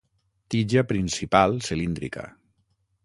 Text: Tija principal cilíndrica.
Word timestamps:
Tija 0.53 0.83
principal 0.91 1.55
cilíndrica. 1.67 2.25